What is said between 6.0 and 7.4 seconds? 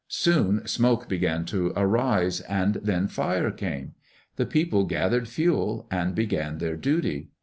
began their duty.